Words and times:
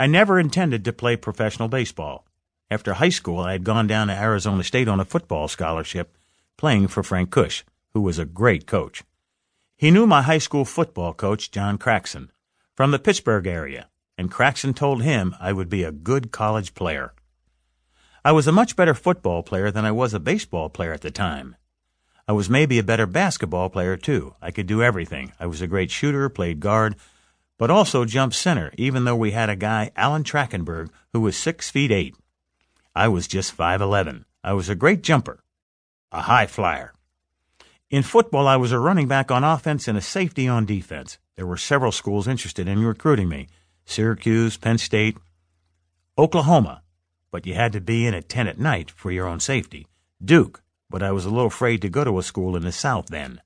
I 0.00 0.06
never 0.06 0.40
intended 0.40 0.82
to 0.86 0.94
play 0.94 1.16
professional 1.16 1.68
baseball. 1.68 2.24
After 2.70 2.94
high 2.94 3.10
school, 3.10 3.40
I 3.40 3.52
had 3.52 3.64
gone 3.64 3.86
down 3.86 4.06
to 4.06 4.14
Arizona 4.14 4.64
State 4.64 4.88
on 4.88 4.98
a 4.98 5.04
football 5.04 5.46
scholarship, 5.46 6.16
playing 6.56 6.88
for 6.88 7.02
Frank 7.02 7.30
Kush, 7.30 7.64
who 7.92 8.00
was 8.00 8.18
a 8.18 8.24
great 8.24 8.66
coach. 8.66 9.04
He 9.76 9.90
knew 9.90 10.06
my 10.06 10.22
high 10.22 10.38
school 10.38 10.64
football 10.64 11.12
coach, 11.12 11.50
John 11.50 11.76
Craxon, 11.76 12.30
from 12.74 12.92
the 12.92 12.98
Pittsburgh 12.98 13.46
area, 13.46 13.90
and 14.16 14.32
Craxon 14.32 14.74
told 14.74 15.02
him 15.02 15.36
I 15.38 15.52
would 15.52 15.68
be 15.68 15.82
a 15.82 15.92
good 15.92 16.32
college 16.32 16.72
player. 16.72 17.12
I 18.24 18.32
was 18.32 18.46
a 18.46 18.52
much 18.52 18.76
better 18.76 18.94
football 18.94 19.42
player 19.42 19.70
than 19.70 19.84
I 19.84 19.92
was 19.92 20.14
a 20.14 20.18
baseball 20.18 20.70
player 20.70 20.94
at 20.94 21.02
the 21.02 21.10
time. 21.10 21.56
I 22.26 22.32
was 22.32 22.48
maybe 22.48 22.78
a 22.78 22.82
better 22.82 23.04
basketball 23.04 23.68
player, 23.68 23.98
too. 23.98 24.34
I 24.40 24.50
could 24.50 24.66
do 24.66 24.82
everything. 24.82 25.34
I 25.38 25.44
was 25.44 25.60
a 25.60 25.66
great 25.66 25.90
shooter, 25.90 26.30
played 26.30 26.58
guard, 26.58 26.96
but 27.60 27.70
also 27.70 28.06
jumped 28.06 28.34
center, 28.34 28.72
even 28.78 29.04
though 29.04 29.14
we 29.14 29.32
had 29.32 29.50
a 29.50 29.54
guy, 29.54 29.90
Alan 29.94 30.24
Trachenberg, 30.24 30.88
who 31.12 31.20
was 31.20 31.36
six 31.36 31.68
feet 31.68 31.92
eight. 31.92 32.16
I 32.96 33.06
was 33.08 33.28
just 33.28 33.54
5'11. 33.54 34.24
I 34.42 34.54
was 34.54 34.70
a 34.70 34.74
great 34.74 35.02
jumper, 35.02 35.44
a 36.10 36.22
high 36.22 36.46
flyer. 36.46 36.94
In 37.90 38.02
football, 38.02 38.48
I 38.48 38.56
was 38.56 38.72
a 38.72 38.78
running 38.78 39.08
back 39.08 39.30
on 39.30 39.44
offense 39.44 39.88
and 39.88 39.98
a 39.98 40.00
safety 40.00 40.48
on 40.48 40.64
defense. 40.64 41.18
There 41.36 41.44
were 41.44 41.58
several 41.58 41.92
schools 41.92 42.26
interested 42.26 42.66
in 42.66 42.82
recruiting 42.82 43.28
me 43.28 43.48
Syracuse, 43.84 44.56
Penn 44.56 44.78
State, 44.78 45.18
Oklahoma, 46.16 46.80
but 47.30 47.44
you 47.46 47.52
had 47.52 47.72
to 47.72 47.80
be 47.82 48.06
in 48.06 48.14
at 48.14 48.30
10 48.30 48.48
at 48.48 48.58
night 48.58 48.90
for 48.90 49.10
your 49.10 49.26
own 49.26 49.38
safety. 49.38 49.86
Duke, 50.24 50.62
but 50.88 51.02
I 51.02 51.12
was 51.12 51.26
a 51.26 51.30
little 51.30 51.48
afraid 51.48 51.82
to 51.82 51.90
go 51.90 52.04
to 52.04 52.18
a 52.18 52.22
school 52.22 52.56
in 52.56 52.62
the 52.62 52.72
South 52.72 53.08
then. 53.08 53.42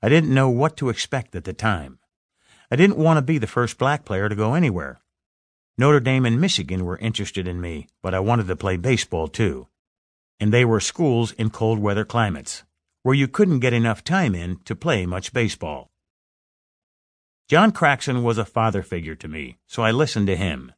I 0.00 0.08
didn't 0.08 0.32
know 0.32 0.48
what 0.48 0.78
to 0.78 0.88
expect 0.88 1.36
at 1.36 1.44
the 1.44 1.52
time. 1.52 1.98
I 2.74 2.76
didn't 2.76 2.98
want 2.98 3.18
to 3.18 3.22
be 3.22 3.38
the 3.38 3.46
first 3.46 3.78
black 3.78 4.04
player 4.04 4.28
to 4.28 4.34
go 4.34 4.54
anywhere. 4.54 4.98
Notre 5.78 6.00
Dame 6.00 6.26
and 6.26 6.40
Michigan 6.40 6.84
were 6.84 6.98
interested 6.98 7.46
in 7.46 7.60
me, 7.60 7.86
but 8.02 8.14
I 8.14 8.18
wanted 8.18 8.48
to 8.48 8.56
play 8.56 8.76
baseball 8.76 9.28
too. 9.28 9.68
And 10.40 10.52
they 10.52 10.64
were 10.64 10.80
schools 10.80 11.30
in 11.30 11.50
cold 11.50 11.78
weather 11.78 12.04
climates 12.04 12.64
where 13.04 13.14
you 13.14 13.28
couldn't 13.28 13.60
get 13.60 13.72
enough 13.72 14.02
time 14.02 14.34
in 14.34 14.58
to 14.64 14.74
play 14.74 15.06
much 15.06 15.32
baseball. 15.32 15.92
John 17.48 17.70
Craxon 17.70 18.24
was 18.24 18.38
a 18.38 18.44
father 18.44 18.82
figure 18.82 19.14
to 19.14 19.28
me, 19.28 19.58
so 19.68 19.84
I 19.84 19.92
listened 19.92 20.26
to 20.26 20.34
him. 20.34 20.72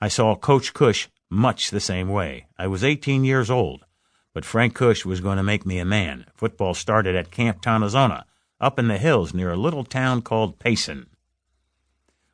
I 0.00 0.06
saw 0.06 0.36
Coach 0.36 0.72
Kush 0.72 1.08
much 1.28 1.70
the 1.70 1.80
same 1.80 2.08
way. 2.08 2.46
I 2.56 2.68
was 2.68 2.84
18 2.84 3.24
years 3.24 3.50
old, 3.50 3.84
but 4.32 4.44
Frank 4.44 4.76
Kush 4.76 5.04
was 5.04 5.20
going 5.20 5.38
to 5.38 5.42
make 5.42 5.66
me 5.66 5.80
a 5.80 5.84
man. 5.84 6.26
Football 6.36 6.74
started 6.74 7.16
at 7.16 7.32
Camp 7.32 7.62
Tontozona, 7.62 8.26
up 8.60 8.78
in 8.78 8.88
the 8.88 8.98
hills 8.98 9.32
near 9.32 9.50
a 9.50 9.56
little 9.56 9.84
town 9.84 10.22
called 10.22 10.58
Payson. 10.58 11.06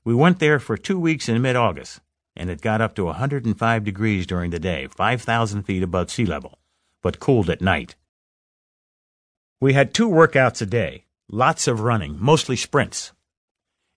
We 0.05 0.15
went 0.15 0.39
there 0.39 0.59
for 0.59 0.77
two 0.77 0.99
weeks 0.99 1.29
in 1.29 1.41
mid 1.41 1.57
August, 1.57 2.01
and 2.35 2.51
it 2.51 2.61
got 2.61 2.81
up 2.81 2.95
to 2.97 3.05
105 3.05 3.85
degrees 3.85 4.27
during 4.27 4.51
the 4.51 4.59
day, 4.59 4.89
5,000 4.89 5.63
feet 5.63 5.83
above 5.83 6.11
sea 6.11 6.27
level, 6.27 6.59
but 7.03 7.21
cooled 7.21 7.51
at 7.51 7.61
night. 7.61 7.97
We 9.61 9.73
had 9.73 9.95
two 9.95 10.09
workouts 10.09 10.61
a 10.61 10.67
day, 10.67 11.05
lots 11.31 11.67
of 11.67 11.81
running, 11.81 12.17
mostly 12.21 12.57
sprints. 12.57 13.13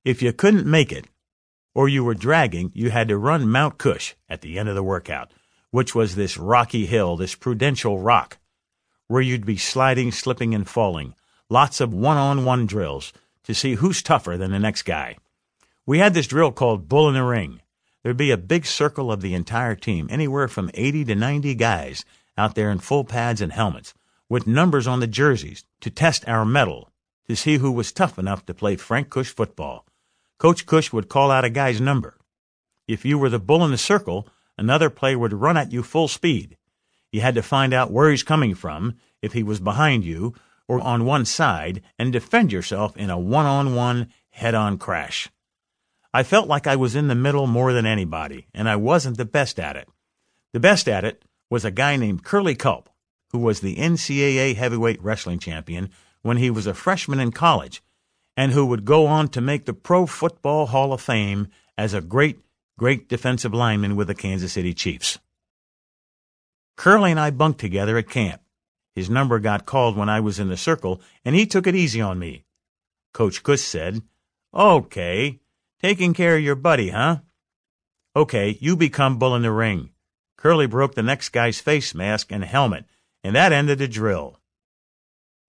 If 0.06 0.22
you 0.22 0.32
couldn't 0.32 0.66
make 0.66 0.92
it, 0.92 1.08
or 1.76 1.90
you 1.90 2.04
were 2.04 2.16
dragging, 2.16 2.72
you 2.74 2.90
had 2.90 3.08
to 3.10 3.18
run 3.18 3.50
Mount 3.50 3.78
Kush 3.78 4.14
at 4.28 4.42
the 4.42 4.58
end 4.58 4.70
of 4.70 4.76
the 4.76 4.84
workout, 4.84 5.32
which 5.72 5.94
was 5.94 6.16
this 6.16 6.38
rocky 6.38 6.86
hill, 6.86 7.18
this 7.18 7.36
prudential 7.36 8.00
rock, 8.00 8.38
where 9.08 9.22
you'd 9.22 9.46
be 9.46 9.58
sliding, 9.58 10.12
slipping, 10.12 10.56
and 10.56 10.68
falling. 10.68 11.14
Lots 11.52 11.82
of 11.82 11.92
one 11.92 12.18
on 12.18 12.46
one 12.46 12.68
drills 12.68 13.12
to 13.44 13.56
see 13.56 13.76
who's 13.76 14.04
tougher 14.04 14.38
than 14.38 14.52
the 14.52 14.60
next 14.60 14.84
guy. 14.84 15.18
We 15.84 15.98
had 15.98 16.14
this 16.14 16.28
drill 16.28 16.52
called 16.52 16.88
Bull 16.88 17.08
in 17.08 17.16
the 17.16 17.24
Ring. 17.24 17.62
There'd 18.04 18.18
be 18.18 18.30
a 18.30 18.38
big 18.38 18.68
circle 18.68 19.12
of 19.12 19.22
the 19.22 19.34
entire 19.34 19.74
team, 19.74 20.08
anywhere 20.12 20.48
from 20.48 20.70
80 20.76 21.06
to 21.06 21.16
90 21.16 21.56
guys 21.56 22.06
out 22.38 22.54
there 22.54 22.70
in 22.70 22.78
full 22.78 23.04
pads 23.04 23.42
and 23.42 23.52
helmets 23.52 23.96
with 24.30 24.46
numbers 24.46 24.86
on 24.86 25.00
the 25.00 25.08
jerseys 25.08 25.64
to 25.82 25.90
test 25.90 26.28
our 26.28 26.46
mettle 26.46 26.92
to 27.28 27.36
see 27.36 27.58
who 27.58 27.72
was 27.72 27.92
tough 27.92 28.20
enough 28.20 28.46
to 28.46 28.54
play 28.54 28.76
Frank 28.76 29.10
Kush 29.10 29.30
football. 29.30 29.88
Coach 30.38 30.68
Kush 30.68 30.94
would 30.94 31.10
call 31.10 31.32
out 31.32 31.46
a 31.46 31.50
guy's 31.50 31.82
number. 31.82 32.16
If 32.88 33.06
you 33.06 33.18
were 33.18 33.30
the 33.30 33.40
bull 33.40 33.66
in 33.66 33.72
the 33.72 33.78
circle, 33.78 34.28
another 34.56 34.92
player 34.92 35.18
would 35.18 35.34
run 35.34 35.58
at 35.58 35.72
you 35.72 35.82
full 35.82 36.08
speed. 36.08 36.58
You 37.12 37.22
had 37.22 37.36
to 37.36 37.42
find 37.42 37.74
out 37.74 37.92
where 37.92 38.12
he's 38.12 38.22
coming 38.22 38.54
from, 38.54 38.96
if 39.22 39.34
he 39.34 39.42
was 39.42 39.60
behind 39.60 40.06
you 40.06 40.36
or 40.70 40.80
on 40.82 41.04
one 41.04 41.26
side, 41.26 41.82
and 41.98 42.14
defend 42.14 42.54
yourself 42.54 42.96
in 42.96 43.10
a 43.10 43.18
one 43.18 43.48
on 43.48 43.74
one, 43.74 44.08
head 44.30 44.54
on 44.54 44.78
crash. 44.78 45.28
I 46.14 46.22
felt 46.22 46.48
like 46.48 46.68
I 46.68 46.76
was 46.76 46.96
in 46.96 47.08
the 47.08 47.16
middle 47.16 47.48
more 47.48 47.74
than 47.74 47.88
anybody, 47.88 48.48
and 48.54 48.70
I 48.70 48.76
wasn't 48.76 49.18
the 49.18 49.26
best 49.26 49.60
at 49.60 49.76
it. 49.76 49.90
The 50.54 50.60
best 50.60 50.88
at 50.88 51.04
it 51.04 51.26
was 51.50 51.66
a 51.66 51.72
guy 51.72 51.96
named 51.96 52.24
Curly 52.24 52.54
Culp, 52.54 52.88
who 53.32 53.40
was 53.40 53.62
the 53.62 53.78
NCAA 53.78 54.56
heavyweight 54.56 55.02
wrestling 55.02 55.40
champion 55.40 55.90
when 56.22 56.38
he 56.38 56.52
was 56.52 56.68
a 56.68 56.76
freshman 56.76 57.20
in 57.20 57.32
college, 57.32 57.82
and 58.38 58.52
who 58.52 58.66
would 58.68 58.86
go 58.86 59.08
on 59.08 59.28
to 59.30 59.42
make 59.42 59.66
the 59.66 59.74
Pro 59.74 60.06
Football 60.06 60.68
Hall 60.68 60.94
of 60.94 61.02
Fame 61.02 61.48
as 61.80 61.96
a 61.96 62.02
great, 62.02 62.40
great 62.78 63.10
defensive 63.10 63.56
lineman 63.56 63.96
with 63.96 64.08
the 64.08 64.16
Kansas 64.16 64.54
City 64.54 64.76
Chiefs. 64.76 65.18
Curly 66.76 67.10
and 67.10 67.20
I 67.20 67.32
bunked 67.32 67.60
together 67.60 67.98
at 67.98 68.08
camp. 68.08 68.42
His 68.96 69.10
number 69.10 69.40
got 69.40 69.66
called 69.66 69.96
when 69.96 70.10
I 70.10 70.20
was 70.20 70.40
in 70.40 70.50
the 70.50 70.58
circle, 70.58 71.02
and 71.24 71.36
he 71.36 71.46
took 71.46 71.68
it 71.68 71.76
easy 71.76 72.02
on 72.02 72.20
me. 72.20 72.46
Coach 73.14 73.44
Kush 73.44 73.62
said, 73.62 74.02
Okay, 74.54 75.40
taking 75.82 76.14
care 76.14 76.36
of 76.36 76.44
your 76.44 76.56
buddy, 76.56 76.90
huh? 76.90 77.20
Okay, 78.16 78.58
you 78.60 78.76
become 78.76 79.20
bull 79.20 79.36
in 79.36 79.44
the 79.44 79.52
ring. 79.52 79.92
Curly 80.38 80.68
broke 80.68 80.96
the 80.96 81.04
next 81.04 81.30
guy's 81.30 81.60
face 81.60 81.94
mask 81.94 82.32
and 82.32 82.44
helmet 82.44 82.86
and 83.24 83.36
that 83.36 83.52
ended 83.52 83.80
the 83.80 83.88
drill. 83.88 84.40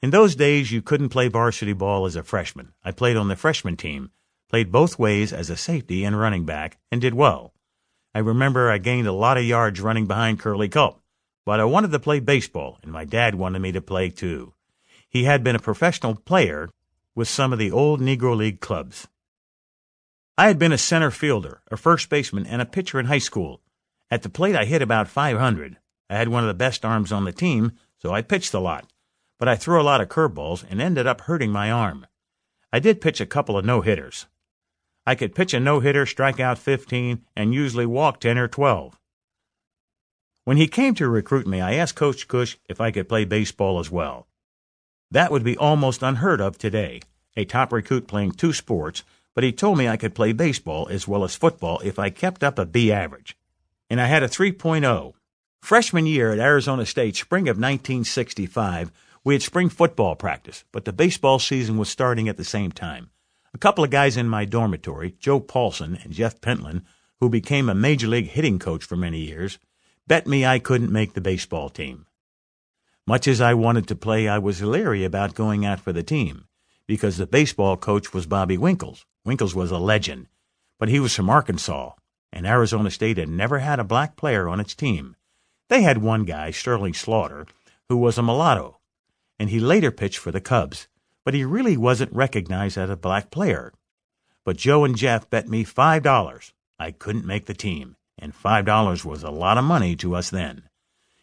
In 0.03 0.11
those 0.11 0.35
days, 0.35 0.73
you 0.73 0.83
couldn't 0.83 1.11
play 1.11 1.29
varsity 1.29 1.73
ball 1.73 2.07
as 2.07 2.17
a 2.17 2.23
freshman. 2.23 2.73
I 2.85 2.91
played 2.91 3.17
on 3.17 3.29
the 3.29 3.37
freshman 3.37 3.77
team, 3.77 4.11
played 4.49 4.73
both 4.73 4.99
ways 4.99 5.33
as 5.33 5.51
a 5.51 5.57
safety 5.57 6.05
and 6.05 6.19
running 6.19 6.45
back, 6.45 6.79
and 6.91 7.01
did 7.01 7.15
well. 7.15 7.53
I 8.15 8.19
remember 8.21 8.71
I 8.71 8.79
gained 8.79 9.07
a 9.07 9.13
lot 9.13 9.37
of 9.37 9.45
yards 9.45 9.81
running 9.81 10.07
behind 10.07 10.41
Curly 10.41 10.69
Culp, 10.69 11.01
but 11.45 11.61
I 11.61 11.65
wanted 11.65 11.91
to 11.93 11.99
play 11.99 12.21
baseball, 12.21 12.79
and 12.83 12.93
my 12.93 13.05
dad 13.05 13.35
wanted 13.35 13.61
me 13.61 13.73
to 13.73 13.81
play 13.81 14.11
too. 14.11 14.55
He 15.09 15.25
had 15.25 15.43
been 15.43 15.57
a 15.57 15.61
professional 15.61 16.15
player 16.15 16.71
with 17.15 17.29
some 17.29 17.53
of 17.53 17.59
the 17.59 17.71
old 17.71 18.01
Negro 18.01 18.37
League 18.37 18.61
clubs. 18.61 19.09
I 20.39 20.47
had 20.47 20.59
been 20.59 20.73
a 20.73 20.79
center 20.79 21.11
fielder, 21.11 21.61
a 21.71 21.77
first 21.77 22.09
baseman, 22.09 22.47
and 22.47 22.63
a 22.63 22.67
pitcher 22.67 22.99
in 23.01 23.07
high 23.07 23.19
school. 23.19 23.61
At 24.11 24.23
the 24.23 24.31
plate, 24.31 24.57
I 24.57 24.65
hit 24.65 24.83
about 24.83 25.09
500. 25.09 25.77
I 26.09 26.17
had 26.17 26.29
one 26.29 26.43
of 26.43 26.49
the 26.49 26.55
best 26.55 26.85
arms 26.85 27.13
on 27.13 27.25
the 27.25 27.33
team, 27.33 27.73
so 27.99 28.13
I 28.13 28.23
pitched 28.23 28.55
a 28.55 28.61
lot. 28.61 28.91
But 29.39 29.49
I 29.49 29.57
threw 29.57 29.81
a 29.81 29.83
lot 29.83 30.01
of 30.01 30.09
curveballs 30.09 30.65
and 30.71 30.81
ended 30.81 31.07
up 31.07 31.23
hurting 31.23 31.51
my 31.51 31.71
arm. 31.71 32.07
I 32.73 32.79
did 32.79 33.01
pitch 33.01 33.21
a 33.21 33.27
couple 33.27 33.57
of 33.57 33.65
no 33.65 33.81
hitters. 33.81 34.27
I 35.07 35.15
could 35.15 35.35
pitch 35.35 35.53
a 35.55 35.61
no 35.61 35.81
hitter, 35.81 36.07
strike 36.07 36.41
out 36.41 36.59
15, 36.59 37.25
and 37.37 37.55
usually 37.55 37.87
walk 37.87 38.21
10 38.21 38.39
or 38.39 38.49
12. 38.49 38.99
When 40.51 40.57
he 40.57 40.67
came 40.67 40.97
to 40.97 41.09
recruit 41.09 41.47
me, 41.47 41.61
I 41.61 41.75
asked 41.75 41.95
Coach 41.95 42.27
Kush 42.27 42.57
if 42.69 42.81
I 42.81 42.91
could 42.91 43.09
play 43.09 43.25
baseball 43.25 43.79
as 43.79 43.89
well. 43.89 44.27
That 45.09 45.31
would 45.31 45.45
be 45.45 45.57
almost 45.57 46.03
unheard 46.03 46.41
of 46.41 46.59
today, 46.59 47.03
a 47.37 47.45
top 47.45 47.73
recruit 47.73 48.09
playing 48.09 48.33
two 48.33 48.53
sports, 48.53 49.05
but 49.33 49.45
he 49.45 49.53
told 49.53 49.79
me 49.79 49.87
I 49.87 49.97
could 49.97 50.13
play 50.13 50.33
baseball 50.33 50.89
as 50.91 51.07
well 51.07 51.23
as 51.23 51.37
football 51.37 51.79
if 51.85 52.01
I 52.01 52.11
kept 52.11 52.43
up 52.43 52.59
a 52.59 52.67
B 52.67 52.91
average. 52.91 53.39
And 53.89 54.01
I 54.01 54.07
had 54.07 54.25
a 54.25 54.29
3.0, 54.29 55.13
Freshman 55.61 56.07
year 56.07 56.33
at 56.33 56.41
Arizona 56.41 56.85
State, 56.85 57.15
spring 57.15 57.43
of 57.43 57.57
1965, 57.57 58.91
we 59.23 59.35
had 59.35 59.43
spring 59.45 59.69
football 59.69 60.17
practice, 60.17 60.65
but 60.73 60.85
the 60.85 60.93
baseball 60.93 61.39
season 61.39 61.79
was 61.79 61.89
starting 61.89 62.29
at 62.29 62.39
the 62.39 62.43
same 62.43 62.73
time. 62.73 63.11
A 63.55 63.59
couple 63.59 63.85
of 63.85 63.91
guys 63.91 64.17
in 64.17 64.29
my 64.29 64.47
dormitory, 64.47 65.15
Joe 65.17 65.39
Paulson 65.39 66.01
and 66.03 66.13
Jeff 66.13 66.41
Pentland, 66.41 66.83
who 67.21 67.29
became 67.29 67.69
a 67.69 67.75
major 67.77 68.09
league 68.09 68.31
hitting 68.31 68.59
coach 68.59 68.83
for 68.83 68.97
many 68.97 69.21
years, 69.21 69.61
bet 70.11 70.27
me 70.27 70.45
I 70.45 70.59
couldn't 70.59 70.91
make 70.91 71.13
the 71.13 71.21
baseball 71.21 71.71
team. 71.71 72.05
Much 73.07 73.29
as 73.29 73.41
I 73.41 73.55
wanted 73.55 73.87
to 73.87 73.95
play, 73.95 74.27
I 74.27 74.39
was 74.39 74.61
leery 74.61 75.05
about 75.05 75.37
going 75.37 75.65
out 75.65 75.79
for 75.79 75.93
the 75.93 76.03
team 76.03 76.47
because 76.89 77.17
the 77.17 77.29
baseball 77.29 77.77
coach 77.77 78.13
was 78.13 78.27
Bobby 78.27 78.59
Winkles. 78.59 79.07
Winkles 79.25 79.55
was 79.55 79.71
a 79.71 79.79
legend, 79.79 80.27
but 80.81 80.89
he 80.89 80.99
was 80.99 81.15
from 81.15 81.31
Arkansas, 81.31 81.93
and 82.33 82.45
Arizona 82.45 82.91
State 82.91 83.19
had 83.19 83.29
never 83.29 83.61
had 83.61 83.79
a 83.79 83.85
black 83.85 84.17
player 84.17 84.49
on 84.49 84.59
its 84.59 84.75
team. 84.75 85.15
They 85.69 85.83
had 85.83 85.99
one 85.99 86.25
guy, 86.25 86.51
Sterling 86.51 86.95
Slaughter, 86.95 87.47
who 87.89 87.97
was 87.97 88.19
a 88.19 88.23
mulatto, 88.23 88.81
and 89.39 89.49
he 89.49 89.61
later 89.61 89.93
pitched 89.93 90.19
for 90.19 90.33
the 90.33 90.41
Cubs, 90.41 90.89
but 91.25 91.35
he 91.35 91.45
really 91.45 91.77
wasn't 91.77 92.13
recognized 92.13 92.77
as 92.77 92.91
a 92.91 92.97
black 92.97 93.31
player. 93.31 93.73
But 94.45 94.57
Joe 94.57 94.83
and 94.83 94.97
Jeff 94.97 95.31
bet 95.31 95.49
me 95.49 95.63
five 95.63 96.03
dollars 96.03 96.53
I 96.81 96.91
couldn't 96.91 97.25
make 97.25 97.47
the 97.47 97.55
team, 97.55 97.95
and 98.21 98.35
five 98.35 98.65
dollars 98.65 99.05
was 99.05 99.23
a 99.23 99.31
lot 99.31 99.59
of 99.59 99.65
money 99.65 99.97
to 99.97 100.15
us 100.15 100.31
then. 100.31 100.63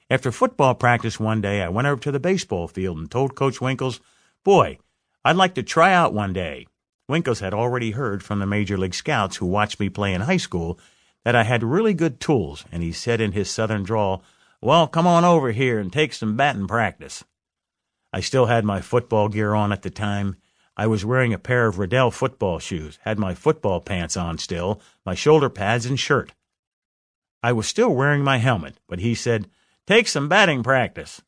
After 0.09 0.31
football 0.31 0.73
practice 0.73 1.19
one 1.19 1.41
day, 1.41 1.61
I 1.61 1.69
went 1.69 1.87
over 1.87 2.01
to 2.01 2.11
the 2.11 2.19
baseball 2.19 2.67
field 2.67 2.97
and 2.97 3.11
told 3.11 3.35
Coach 3.35 3.59
Winkles, 3.59 3.99
Boy, 4.43 4.79
I'd 5.23 5.35
like 5.35 5.53
to 5.55 5.63
try 5.63 5.93
out 5.93 6.13
one 6.13 6.31
day. 6.31 6.67
Winkles 7.09 7.41
had 7.41 7.53
already 7.53 7.91
heard 7.91 8.23
from 8.23 8.39
the 8.39 8.45
Major 8.45 8.77
League 8.77 8.93
Scouts 8.93 9.37
who 9.37 9.45
watched 9.45 9.79
me 9.79 9.89
play 9.89 10.13
in 10.13 10.21
high 10.21 10.37
school 10.37 10.79
that 11.25 11.35
I 11.35 11.43
had 11.43 11.63
really 11.63 11.93
good 11.93 12.21
tools, 12.21 12.63
and 12.71 12.81
he 12.81 12.93
said 12.93 13.19
in 13.19 13.33
his 13.33 13.49
southern 13.49 13.83
drawl, 13.83 14.23
Well, 14.61 14.87
come 14.87 15.05
on 15.05 15.25
over 15.25 15.51
here 15.51 15.79
and 15.79 15.91
take 15.91 16.13
some 16.13 16.37
batting 16.37 16.67
practice. 16.67 17.25
I 18.13 18.21
still 18.21 18.45
had 18.45 18.63
my 18.63 18.79
football 18.79 19.27
gear 19.27 19.53
on 19.53 19.73
at 19.73 19.81
the 19.81 19.89
time. 19.89 20.37
I 20.77 20.87
was 20.87 21.03
wearing 21.03 21.33
a 21.33 21.39
pair 21.39 21.67
of 21.67 21.79
Riddell 21.79 22.11
football 22.11 22.59
shoes, 22.59 22.97
had 23.01 23.19
my 23.19 23.33
football 23.33 23.81
pants 23.81 24.15
on 24.15 24.37
still, 24.37 24.79
my 25.05 25.15
shoulder 25.15 25.49
pads 25.49 25.85
and 25.85 25.99
shirt. 25.99 26.31
I 27.47 27.53
was 27.53 27.65
still 27.65 27.95
wearing 27.95 28.25
my 28.25 28.39
helmet, 28.39 28.77
but 28.89 28.99
he 28.99 29.15
said, 29.15 29.47
Take 29.85 30.09
some 30.09 30.27
batting 30.27 30.63
practice. 30.63 31.21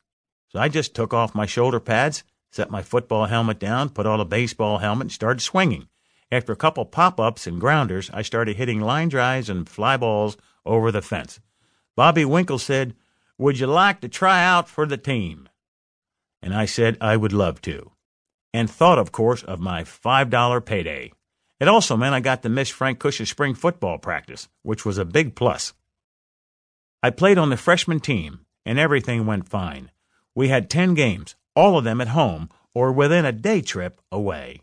So 0.48 0.58
I 0.58 0.68
just 0.68 0.94
took 0.94 1.14
off 1.14 1.34
my 1.34 1.46
shoulder 1.46 1.80
pads, 1.80 2.24
set 2.50 2.70
my 2.70 2.82
football 2.82 3.24
helmet 3.24 3.58
down, 3.58 3.88
put 3.88 4.04
on 4.04 4.20
a 4.20 4.26
baseball 4.26 4.76
helmet, 4.76 5.06
and 5.06 5.12
started 5.12 5.40
swinging. 5.40 5.88
After 6.30 6.52
a 6.52 6.56
couple 6.56 6.84
pop 6.84 7.18
ups 7.18 7.46
and 7.46 7.58
grounders, 7.58 8.10
I 8.12 8.20
started 8.20 8.58
hitting 8.58 8.82
line 8.82 9.08
drives 9.08 9.48
and 9.48 9.66
fly 9.66 9.96
balls 9.96 10.36
over 10.66 10.92
the 10.92 11.00
fence. 11.00 11.40
Bobby 11.96 12.26
Winkle 12.26 12.58
said, 12.58 12.94
Would 13.38 13.58
you 13.58 13.66
like 13.66 14.02
to 14.02 14.08
try 14.10 14.44
out 14.44 14.68
for 14.68 14.84
the 14.84 14.98
team? 14.98 15.48
And 16.42 16.52
I 16.52 16.66
said 16.66 16.98
I 17.00 17.16
would 17.16 17.32
love 17.32 17.62
to. 17.62 17.92
And 18.52 18.68
thought, 18.68 18.98
of 18.98 19.10
course, 19.10 19.42
of 19.42 19.58
my 19.58 19.84
$5 19.84 20.66
payday. 20.66 21.12
It 21.58 21.68
also 21.68 21.96
meant 21.96 22.14
I 22.14 22.20
got 22.20 22.42
to 22.42 22.50
miss 22.50 22.68
Frank 22.68 22.98
Kush's 22.98 23.30
spring 23.30 23.54
football 23.54 23.96
practice, 23.96 24.48
which 24.60 24.84
was 24.84 24.98
a 24.98 25.06
big 25.06 25.34
plus. 25.34 25.72
I 27.02 27.10
played 27.10 27.38
on 27.38 27.50
the 27.50 27.56
freshman 27.56 28.00
team, 28.00 28.40
and 28.66 28.78
everything 28.78 29.24
went 29.24 29.48
fine. 29.48 29.90
We 30.34 30.48
had 30.48 30.68
10 30.68 30.94
games, 30.94 31.34
all 31.56 31.78
of 31.78 31.84
them 31.84 32.00
at 32.00 32.08
home 32.08 32.50
or 32.74 32.92
within 32.92 33.24
a 33.24 33.32
day 33.32 33.62
trip 33.62 34.00
away. 34.12 34.60